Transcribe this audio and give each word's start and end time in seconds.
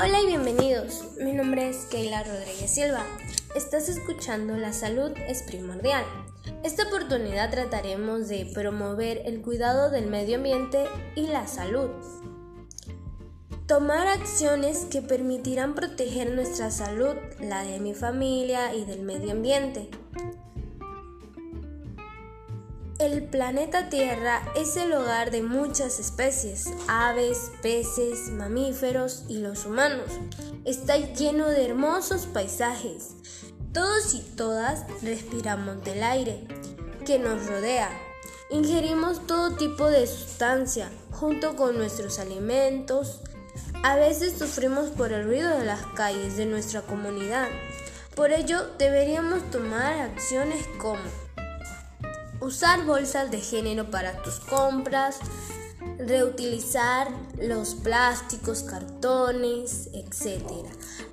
Hola 0.00 0.20
y 0.20 0.26
bienvenidos. 0.26 1.02
Mi 1.18 1.32
nombre 1.32 1.68
es 1.68 1.86
Keila 1.86 2.22
Rodríguez 2.22 2.70
Silva. 2.70 3.04
Estás 3.56 3.88
escuchando 3.88 4.56
La 4.56 4.72
salud 4.72 5.10
es 5.26 5.42
primordial. 5.42 6.04
Esta 6.62 6.86
oportunidad 6.86 7.50
trataremos 7.50 8.28
de 8.28 8.48
promover 8.54 9.22
el 9.24 9.42
cuidado 9.42 9.90
del 9.90 10.06
medio 10.06 10.36
ambiente 10.36 10.84
y 11.16 11.26
la 11.26 11.48
salud. 11.48 11.90
Tomar 13.66 14.06
acciones 14.06 14.84
que 14.84 15.02
permitirán 15.02 15.74
proteger 15.74 16.32
nuestra 16.32 16.70
salud, 16.70 17.16
la 17.40 17.64
de 17.64 17.80
mi 17.80 17.92
familia 17.92 18.72
y 18.76 18.84
del 18.84 19.02
medio 19.02 19.32
ambiente. 19.32 19.90
El 22.98 23.22
planeta 23.22 23.90
Tierra 23.90 24.42
es 24.56 24.76
el 24.76 24.92
hogar 24.92 25.30
de 25.30 25.40
muchas 25.40 26.00
especies, 26.00 26.66
aves, 26.88 27.52
peces, 27.62 28.28
mamíferos 28.30 29.22
y 29.28 29.38
los 29.38 29.66
humanos. 29.66 30.10
Está 30.64 30.96
lleno 30.96 31.46
de 31.46 31.64
hermosos 31.64 32.26
paisajes. 32.26 33.14
Todos 33.72 34.14
y 34.14 34.20
todas 34.34 34.84
respiramos 35.00 35.84
del 35.84 36.02
aire 36.02 36.44
que 37.06 37.20
nos 37.20 37.46
rodea. 37.46 37.88
Ingerimos 38.50 39.24
todo 39.28 39.54
tipo 39.54 39.86
de 39.86 40.04
sustancia 40.08 40.90
junto 41.12 41.54
con 41.54 41.78
nuestros 41.78 42.18
alimentos. 42.18 43.20
A 43.84 43.94
veces 43.94 44.36
sufrimos 44.36 44.90
por 44.90 45.12
el 45.12 45.24
ruido 45.24 45.56
de 45.56 45.64
las 45.64 45.86
calles 45.94 46.36
de 46.36 46.46
nuestra 46.46 46.82
comunidad. 46.82 47.46
Por 48.16 48.32
ello 48.32 48.58
deberíamos 48.76 49.48
tomar 49.52 50.00
acciones 50.00 50.66
como 50.80 51.27
usar 52.48 52.86
bolsas 52.86 53.30
de 53.30 53.42
género 53.42 53.90
para 53.90 54.22
tus 54.22 54.40
compras, 54.40 55.18
reutilizar 55.98 57.08
los 57.38 57.74
plásticos, 57.74 58.62
cartones, 58.62 59.90
etc. 59.92 60.50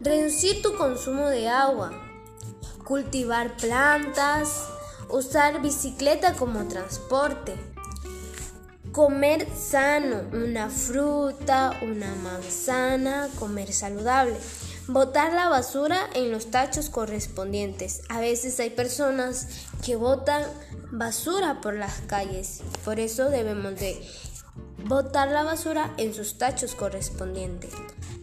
Reducir 0.00 0.62
tu 0.62 0.76
consumo 0.76 1.26
de 1.26 1.48
agua, 1.48 1.90
cultivar 2.84 3.56
plantas, 3.56 4.68
usar 5.08 5.60
bicicleta 5.60 6.34
como 6.34 6.68
transporte, 6.68 7.56
comer 8.92 9.48
sano, 9.56 10.22
una 10.32 10.70
fruta, 10.70 11.76
una 11.82 12.14
manzana, 12.14 13.28
comer 13.40 13.72
saludable. 13.72 14.36
Botar 14.86 15.32
la 15.32 15.48
basura 15.48 15.98
en 16.14 16.30
los 16.30 16.50
tachos 16.50 16.90
correspondientes. 16.90 18.02
A 18.08 18.20
veces 18.20 18.60
hay 18.60 18.70
personas 18.70 19.48
que 19.84 19.96
botan 19.96 20.42
basura 20.90 21.60
por 21.60 21.74
las 21.74 22.00
calles. 22.02 22.60
Por 22.84 23.00
eso 23.00 23.30
debemos 23.30 23.74
de 23.80 24.06
botar 24.84 25.28
la 25.28 25.42
basura 25.42 25.94
en 25.96 26.12
sus 26.14 26.36
tachos 26.36 26.74
correspondientes. 26.74 27.72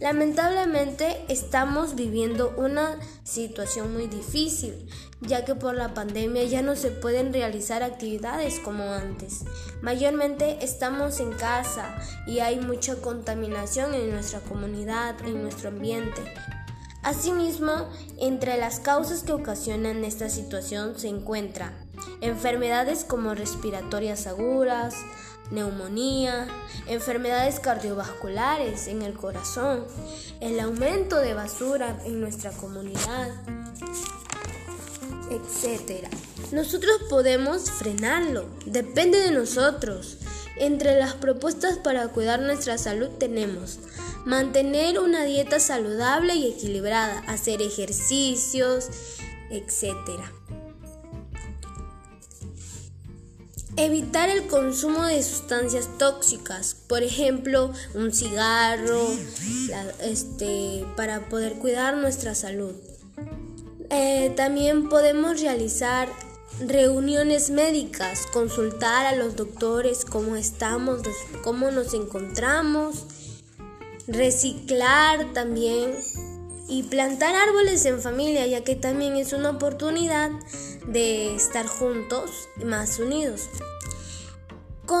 Lamentablemente 0.00 1.24
estamos 1.28 1.94
viviendo 1.94 2.54
una 2.56 2.98
situación 3.22 3.92
muy 3.92 4.06
difícil, 4.06 4.88
ya 5.26 5.44
que 5.44 5.54
por 5.54 5.74
la 5.74 5.94
pandemia 5.94 6.44
ya 6.44 6.62
no 6.62 6.76
se 6.76 6.90
pueden 6.90 7.32
realizar 7.32 7.82
actividades 7.82 8.60
como 8.60 8.92
antes. 8.92 9.44
Mayormente 9.82 10.58
estamos 10.62 11.20
en 11.20 11.32
casa 11.32 11.96
y 12.26 12.40
hay 12.40 12.60
mucha 12.60 12.96
contaminación 12.96 13.94
en 13.94 14.10
nuestra 14.10 14.40
comunidad, 14.40 15.16
en 15.26 15.42
nuestro 15.42 15.68
ambiente. 15.68 16.22
Asimismo, 17.02 17.88
entre 18.18 18.56
las 18.56 18.80
causas 18.80 19.24
que 19.24 19.32
ocasionan 19.32 20.04
esta 20.04 20.30
situación 20.30 20.98
se 20.98 21.08
encuentra 21.08 21.74
enfermedades 22.22 23.04
como 23.04 23.34
respiratorias 23.34 24.26
agudas, 24.26 24.94
neumonía, 25.50 26.48
enfermedades 26.86 27.60
cardiovasculares 27.60 28.88
en 28.88 29.02
el 29.02 29.14
corazón, 29.14 29.84
el 30.40 30.58
aumento 30.60 31.16
de 31.18 31.34
basura 31.34 31.98
en 32.06 32.20
nuestra 32.20 32.50
comunidad, 32.52 33.30
etc. 35.34 36.06
Nosotros 36.52 37.02
podemos 37.08 37.70
frenarlo, 37.70 38.46
depende 38.66 39.20
de 39.20 39.30
nosotros. 39.30 40.18
Entre 40.56 40.98
las 40.98 41.14
propuestas 41.14 41.78
para 41.78 42.08
cuidar 42.08 42.40
nuestra 42.40 42.78
salud 42.78 43.08
tenemos 43.18 43.80
mantener 44.24 44.98
una 44.98 45.24
dieta 45.24 45.60
saludable 45.60 46.34
y 46.34 46.46
equilibrada, 46.46 47.20
hacer 47.26 47.62
ejercicios, 47.62 48.88
etc. 49.50 49.92
Evitar 53.76 54.28
el 54.30 54.46
consumo 54.46 55.04
de 55.04 55.22
sustancias 55.22 55.88
tóxicas, 55.98 56.76
por 56.88 57.02
ejemplo, 57.02 57.72
un 57.94 58.12
cigarro, 58.12 59.08
este, 60.00 60.86
para 60.96 61.28
poder 61.28 61.54
cuidar 61.54 61.96
nuestra 61.96 62.34
salud. 62.34 62.74
Eh, 63.90 64.32
también 64.36 64.88
podemos 64.88 65.40
realizar 65.40 66.08
reuniones 66.60 67.50
médicas, 67.50 68.26
consultar 68.32 69.06
a 69.06 69.16
los 69.16 69.36
doctores 69.36 70.04
cómo 70.04 70.36
estamos, 70.36 71.00
cómo 71.42 71.70
nos 71.70 71.94
encontramos, 71.94 73.06
reciclar 74.06 75.32
también 75.32 75.94
y 76.68 76.84
plantar 76.84 77.34
árboles 77.34 77.84
en 77.84 78.00
familia, 78.00 78.46
ya 78.46 78.62
que 78.62 78.76
también 78.76 79.16
es 79.16 79.32
una 79.32 79.50
oportunidad 79.50 80.30
de 80.86 81.34
estar 81.34 81.66
juntos 81.66 82.30
y 82.60 82.64
más 82.64 82.98
unidos. 82.98 83.48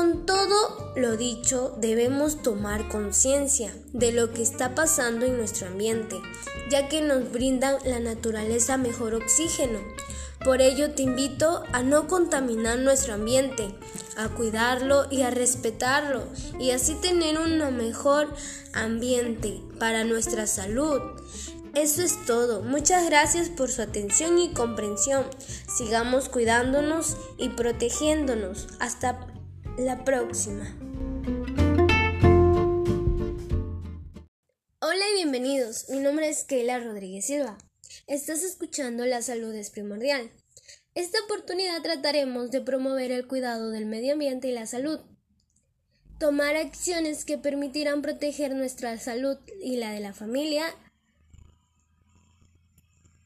Con 0.04 0.26
todo 0.26 0.92
lo 0.96 1.16
dicho, 1.16 1.74
debemos 1.78 2.42
tomar 2.42 2.88
conciencia 2.88 3.74
de 3.94 4.12
lo 4.12 4.34
que 4.34 4.42
está 4.42 4.74
pasando 4.74 5.24
en 5.24 5.38
nuestro 5.38 5.66
ambiente, 5.66 6.20
ya 6.68 6.90
que 6.90 7.00
nos 7.00 7.32
brinda 7.32 7.78
la 7.86 8.00
naturaleza 8.00 8.76
mejor 8.76 9.14
oxígeno. 9.14 9.78
Por 10.44 10.60
ello 10.60 10.90
te 10.90 11.04
invito 11.04 11.64
a 11.72 11.82
no 11.82 12.06
contaminar 12.06 12.80
nuestro 12.80 13.14
ambiente, 13.14 13.74
a 14.18 14.28
cuidarlo 14.28 15.06
y 15.10 15.22
a 15.22 15.30
respetarlo, 15.30 16.24
y 16.60 16.72
así 16.72 16.96
tener 16.96 17.38
un 17.38 17.56
mejor 17.74 18.28
ambiente 18.74 19.62
para 19.78 20.04
nuestra 20.04 20.46
salud. 20.46 21.00
Eso 21.74 22.02
es 22.02 22.26
todo. 22.26 22.60
Muchas 22.60 23.06
gracias 23.06 23.48
por 23.48 23.70
su 23.70 23.80
atención 23.80 24.38
y 24.38 24.52
comprensión. 24.52 25.24
Sigamos 25.74 26.28
cuidándonos 26.28 27.16
y 27.38 27.48
protegiéndonos. 27.48 28.66
Hasta 28.78 29.33
la 29.76 30.04
próxima. 30.04 30.64
Hola 34.80 35.04
y 35.12 35.14
bienvenidos. 35.14 35.88
Mi 35.88 35.98
nombre 35.98 36.28
es 36.28 36.44
Keila 36.44 36.78
Rodríguez 36.78 37.26
Silva. 37.26 37.58
Estás 38.06 38.42
escuchando 38.42 39.04
La 39.06 39.22
salud 39.22 39.54
es 39.54 39.70
primordial. 39.70 40.30
Esta 40.94 41.18
oportunidad 41.24 41.82
trataremos 41.82 42.50
de 42.50 42.60
promover 42.60 43.10
el 43.10 43.26
cuidado 43.26 43.70
del 43.70 43.86
medio 43.86 44.12
ambiente 44.12 44.48
y 44.48 44.52
la 44.52 44.66
salud. 44.66 45.00
Tomar 46.18 46.56
acciones 46.56 47.24
que 47.24 47.38
permitirán 47.38 48.02
proteger 48.02 48.54
nuestra 48.54 48.98
salud 48.98 49.38
y 49.60 49.76
la 49.76 49.92
de 49.92 50.00
la 50.00 50.12
familia 50.12 50.74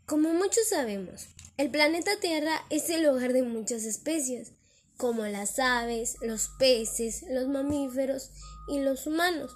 como 0.09 0.33
muchos 0.33 0.67
sabemos, 0.71 1.27
el 1.59 1.71
planeta 1.71 2.13
Tierra 2.19 2.65
es 2.71 2.89
el 2.89 3.05
hogar 3.05 3.35
de 3.35 3.43
muchas 3.43 3.85
especies, 3.85 4.55
como 4.99 5.25
las 5.27 5.59
aves, 5.61 6.17
los 6.21 6.51
peces, 6.59 7.25
los 7.31 7.49
mamíferos 7.49 8.31
y 8.69 8.81
los 8.81 9.07
humanos. 9.07 9.53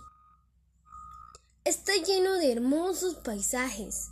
Está 1.64 1.92
lleno 1.96 2.34
de 2.34 2.52
hermosos 2.52 3.16
paisajes. 3.16 4.08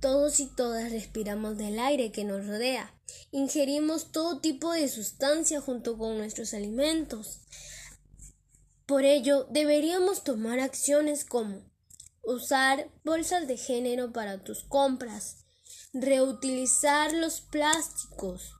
Todos 0.00 0.40
y 0.40 0.46
todas 0.46 0.90
respiramos 0.90 1.58
del 1.58 1.78
aire 1.78 2.10
que 2.10 2.24
nos 2.24 2.46
rodea. 2.46 2.92
Ingerimos 3.30 4.12
todo 4.12 4.40
tipo 4.40 4.72
de 4.72 4.88
sustancia 4.88 5.60
junto 5.60 5.96
con 5.96 6.16
nuestros 6.18 6.54
alimentos. 6.54 7.42
Por 8.86 9.04
ello, 9.04 9.46
deberíamos 9.50 10.24
tomar 10.24 10.58
acciones 10.58 11.24
como 11.24 11.62
usar 12.22 12.90
bolsas 13.04 13.46
de 13.46 13.58
género 13.58 14.12
para 14.12 14.42
tus 14.42 14.64
compras, 14.64 15.44
reutilizar 15.92 17.12
los 17.12 17.42
plásticos, 17.42 18.54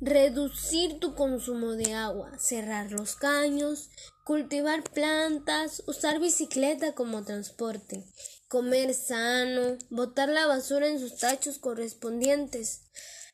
reducir 0.00 0.98
tu 0.98 1.14
consumo 1.14 1.72
de 1.72 1.92
agua, 1.92 2.38
cerrar 2.38 2.90
los 2.90 3.16
caños, 3.16 3.90
cultivar 4.24 4.82
plantas, 4.82 5.82
usar 5.86 6.20
bicicleta 6.20 6.94
como 6.94 7.24
transporte, 7.24 8.04
comer 8.48 8.94
sano, 8.94 9.76
botar 9.90 10.28
la 10.28 10.46
basura 10.46 10.88
en 10.88 10.98
sus 10.98 11.18
tachos 11.18 11.58
correspondientes. 11.58 12.82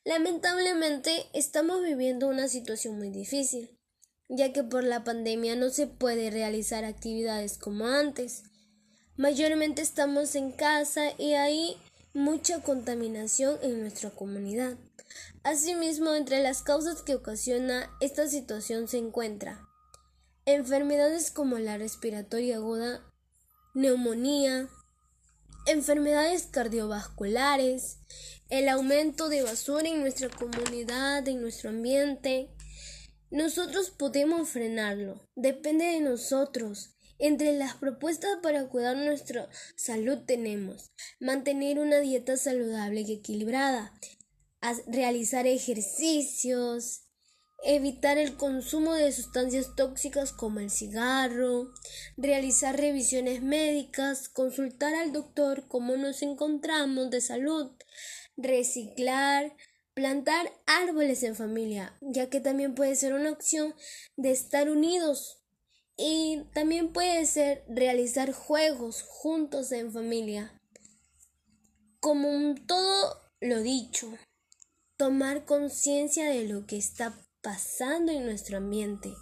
Lamentablemente 0.05 1.27
estamos 1.33 1.83
viviendo 1.83 2.29
una 2.29 2.49
situación 2.49 2.99
muy 2.99 3.11
difícil, 3.11 3.71
ya 4.29 4.53
que 4.53 4.65
por 4.65 4.83
la 4.83 5.05
pandemia 5.05 5.55
no 5.55 5.71
se 5.71 5.87
puede 5.87 6.31
realizar 6.31 6.85
actividades 6.85 7.59
como 7.59 7.87
antes. 7.87 8.43
Mayormente 9.17 9.83
estamos 9.83 10.35
en 10.35 10.53
casa 10.53 11.13
y 11.17 11.35
ahí 11.35 11.77
mucha 12.13 12.61
contaminación 12.61 13.59
en 13.63 13.81
nuestra 13.81 14.11
comunidad. 14.11 14.77
Asimismo, 15.43 16.15
entre 16.15 16.43
las 16.43 16.63
causas 16.63 17.03
que 17.03 17.15
ocasiona 17.15 17.91
esta 18.01 18.29
situación 18.29 18.89
se 18.89 18.99
encuentra 18.99 19.67
enfermedades 20.47 21.33
como 21.33 21.59
la 21.59 21.77
respiratoria 21.77 22.57
aguda, 22.57 23.03
neumonía, 23.75 24.69
enfermedades 25.67 26.47
cardiovasculares, 26.47 27.99
el 28.49 28.69
aumento 28.69 29.29
de 29.29 29.43
basura 29.43 29.89
en 29.89 30.01
nuestra 30.01 30.29
comunidad, 30.29 31.27
en 31.27 31.41
nuestro 31.41 31.71
ambiente. 31.71 32.49
Nosotros 33.31 33.91
podemos 33.91 34.49
frenarlo, 34.49 35.29
depende 35.35 35.85
de 35.87 36.01
nosotros. 36.01 36.93
Entre 37.19 37.57
las 37.57 37.75
propuestas 37.75 38.31
para 38.43 38.69
cuidar 38.69 38.97
nuestra 38.97 39.49
salud 39.75 40.19
tenemos 40.27 40.93
mantener 41.19 41.79
una 41.79 41.99
dieta 41.99 42.37
saludable 42.37 43.01
y 43.01 43.15
equilibrada, 43.15 43.93
realizar 44.87 45.47
ejercicios, 45.47 47.03
evitar 47.65 48.19
el 48.19 48.37
consumo 48.37 48.95
de 48.95 49.13
sustancias 49.13 49.75
tóxicas 49.77 50.33
como 50.33 50.61
el 50.61 50.71
cigarro, 50.71 51.73
realizar 52.17 52.77
revisiones 52.77 53.43
médicas, 53.43 54.29
consultar 54.29 54.95
al 54.95 55.13
doctor 55.13 55.67
cómo 55.69 55.97
nos 55.97 56.23
encontramos 56.23 57.11
de 57.11 57.21
salud, 57.21 57.73
reciclar, 58.37 59.57
plantar 59.95 60.53
árboles 60.67 61.23
en 61.23 61.35
familia, 61.35 61.97
ya 62.01 62.29
que 62.29 62.41
también 62.41 62.75
puede 62.75 62.95
ser 62.97 63.15
una 63.15 63.33
opción 63.33 63.75
de 64.17 64.31
estar 64.31 64.69
unidos 64.69 65.43
y 65.97 66.45
también 66.53 66.93
puede 66.93 67.25
ser 67.25 67.65
realizar 67.69 68.33
juegos 68.33 69.03
juntos 69.03 69.73
en 69.73 69.93
familia. 69.93 70.61
Como 72.01 72.55
todo 72.67 73.19
lo 73.41 73.63
dicho, 73.63 74.13
tomar 74.97 75.45
conciencia 75.45 76.29
de 76.29 76.49
lo 76.49 76.67
que 76.67 76.77
está 76.77 77.15
pasando 77.43 78.13
en 78.13 78.25
nuestro 78.25 78.59
ambiente, 78.59 79.15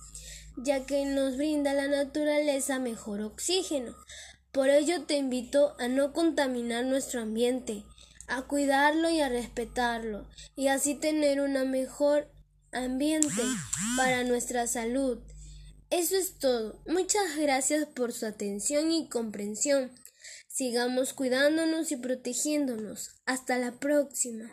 ya 0.57 0.87
que 0.87 1.05
nos 1.05 1.37
brinda 1.37 1.75
la 1.75 1.89
naturaleza 1.89 2.79
mejor 2.79 3.21
oxígeno. 3.21 3.95
Por 4.53 4.69
ello 4.69 5.03
te 5.03 5.17
invito 5.17 5.75
a 5.79 5.89
no 5.89 6.13
contaminar 6.13 6.85
nuestro 6.85 7.21
ambiente, 7.21 7.85
a 8.29 8.43
cuidarlo 8.43 9.11
y 9.11 9.21
a 9.21 9.29
respetarlo, 9.29 10.29
y 10.57 10.69
así 10.69 10.95
tener 10.95 11.41
un 11.41 11.53
mejor 11.71 12.31
ambiente 12.73 13.43
para 13.97 14.25
nuestra 14.25 14.67
salud. 14.67 15.19
Eso 15.91 16.17
es 16.17 16.39
todo. 16.39 16.83
Muchas 16.87 17.37
gracias 17.37 17.87
por 17.87 18.13
su 18.13 18.27
atención 18.27 18.91
y 18.91 19.09
comprensión. 19.09 19.93
Sigamos 20.49 21.13
cuidándonos 21.13 21.91
y 21.93 21.97
protegiéndonos. 21.97 23.11
Hasta 23.27 23.59
la 23.59 23.79
próxima. 23.79 24.51